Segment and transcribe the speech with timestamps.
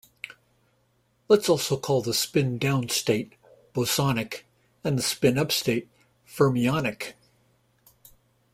[1.27, 3.33] Let's also call the spin down state
[3.75, 4.45] "bosonic"
[4.83, 5.89] and the spin up state
[6.27, 7.13] "fermionic".